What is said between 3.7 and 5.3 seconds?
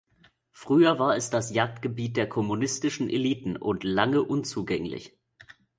lange unzugänglich.